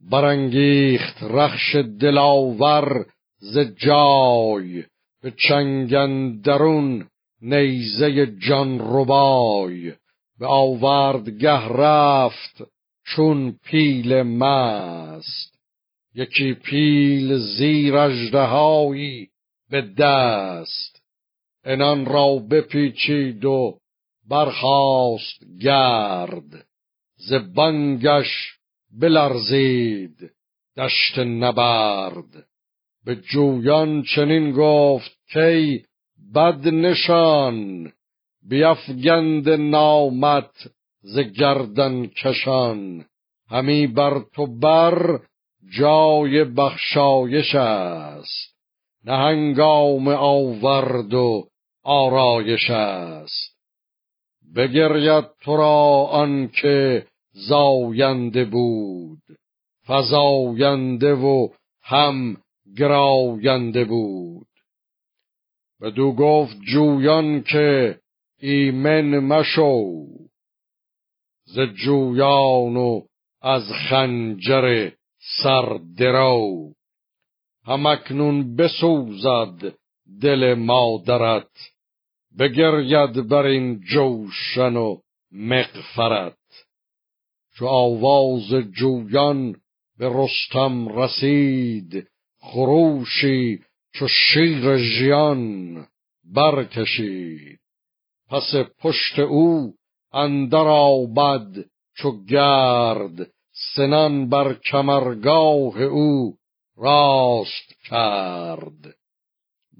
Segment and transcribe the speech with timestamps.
[0.00, 3.06] برانگیخت رخش دلاور
[3.38, 4.84] ز جای
[5.22, 7.08] به چنگندرون
[7.42, 9.92] نیزه جان ربای.
[10.38, 12.62] به آوردگه رفت
[13.04, 15.58] چون پیل مست.
[16.14, 19.28] یکی پیل زیر اژدهایی
[19.70, 21.02] به دست.
[21.64, 23.78] انان را بپیچید و
[24.28, 26.66] برخاست گرد.
[27.16, 28.57] ز بانگش
[28.92, 30.30] بلرزید
[30.76, 32.46] دشت نبرد.
[33.04, 35.84] به جویان چنین گفت کی
[36.34, 37.92] بد نشان
[38.48, 43.04] بیفگند نامت ز گردن کشان.
[43.50, 45.20] همی بر تو بر
[45.78, 48.58] جای بخشایش است
[49.04, 51.48] نه هنگام آورد و
[51.82, 53.58] آرایش است.
[54.56, 57.06] بگرید تو را آنکه
[57.48, 59.22] زاینده بود.
[59.86, 61.48] فزاینده و
[61.82, 62.36] هم
[62.76, 64.46] گراینده بود.
[65.80, 67.98] بدو گفت جویان که
[68.40, 70.06] ایمن مشو.
[71.44, 73.02] ز جویان و
[73.42, 74.90] از خنجر
[75.42, 76.72] سر درو.
[77.64, 79.74] همکنون بسوزد
[80.22, 81.50] دل مادرت
[82.38, 85.00] بگرید بر این جوشن و
[85.32, 86.36] مغفرت.
[87.58, 89.56] چو آواز جویان
[89.98, 92.06] به رستم رسید
[92.40, 93.58] خروشی
[93.94, 95.86] چو شیر ژیان
[96.34, 97.58] برکشید.
[98.30, 99.74] پس پشت او
[100.12, 101.64] اندر آمد
[101.96, 103.30] چو گرد
[103.76, 106.34] سنان بر کمرگاه او
[106.76, 108.96] راست کرد.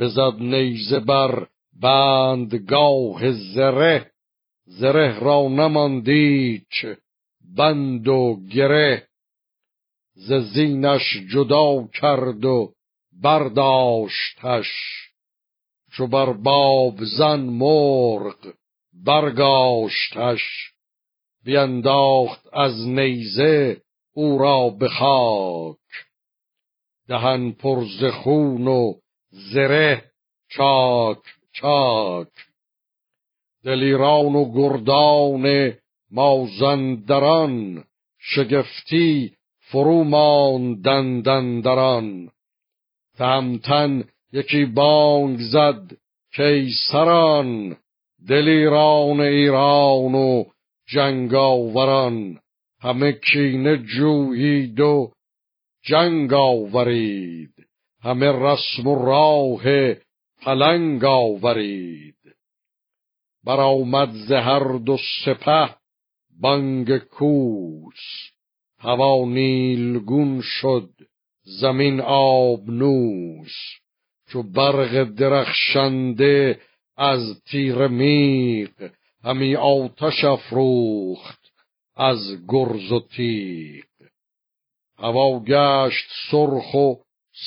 [0.00, 1.46] بزد نیزه بر
[1.80, 4.10] بندگاه زره
[4.66, 6.86] زره را نماندیچ
[7.56, 9.08] بند و گره
[10.14, 12.72] ز زینش جدا کرد و
[13.22, 14.70] برداشتش.
[15.92, 18.54] چو بر باب زن مرغ
[19.04, 20.42] برگاشتش.
[21.44, 23.82] بینداخت از نیزه
[24.14, 25.76] او را به خاک.
[27.08, 28.94] دهن پرز خون و
[29.30, 30.10] زره
[30.48, 31.18] چاک
[31.52, 32.28] چاک.
[33.64, 35.74] دلیران و گردان
[36.10, 37.84] مازندران
[38.18, 42.30] شگفتی فرو ماندندندران
[43.16, 45.96] تهمتن یکی بانگ زد
[46.36, 47.76] کیسران
[48.28, 50.44] دلیران ایران و
[50.86, 52.40] جنگاوران.
[52.80, 55.12] همه کینه جویید و
[55.82, 57.54] جنگ آورید.
[58.02, 59.94] همه رسم و راه
[60.42, 62.14] پلنگ آورید.
[63.44, 65.76] برآمد ز هر دو سپه
[66.40, 68.30] بانگ کوس
[68.78, 70.90] هوا نیلگون شد
[71.60, 73.52] زمین آبنوس
[74.28, 76.60] چو برق درخشنده
[76.96, 78.90] از تیر میغ
[79.24, 81.52] همی آتش افروخت
[81.96, 83.84] از گرز و تیغ.
[84.98, 86.94] هوا گشت سرخ و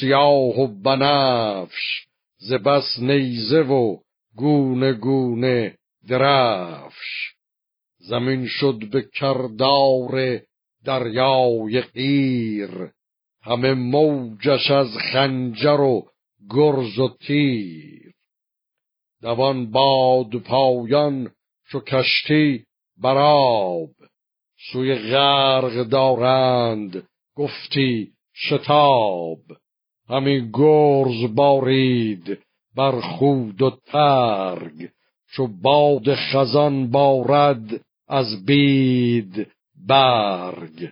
[0.00, 2.06] سیاه و بنفش
[2.38, 3.96] ز بس نیزه و
[4.36, 5.74] گونه گونه
[6.08, 7.34] درفش.
[8.08, 10.40] زمین شد به کردار
[10.84, 12.90] دریای قیر.
[13.42, 16.06] همه موجش از خنجر و
[16.50, 18.12] گرز و تیر.
[19.22, 21.30] دوان باد پایان
[21.70, 22.64] چو کشتی
[23.02, 23.90] براب
[24.72, 29.38] سوی غرق دارند گفتی شتاب.
[30.08, 32.38] همی گرز بارید
[32.76, 34.88] بر خود و ترگ.
[35.32, 39.46] چو باد خزان بارد از بید
[39.88, 40.90] برگ.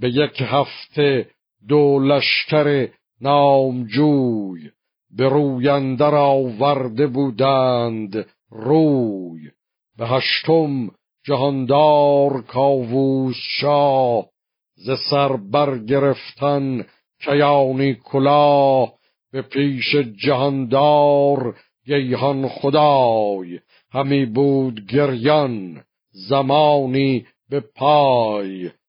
[0.00, 1.30] به یک هفته
[1.68, 2.88] دو لشکر
[3.20, 4.70] نامجوی
[5.10, 9.50] به رویندر آورده بودند روی.
[9.98, 10.90] به هشتم
[11.24, 14.26] جهاندار کاووس شاه
[14.74, 16.86] ز سر برگرفتن
[17.24, 18.92] کیانی کلاه.
[19.32, 21.56] به پیش جهاندار
[21.86, 23.60] گیهان خدای.
[23.92, 25.82] همی بود گریان.
[26.12, 28.70] زمانی به پای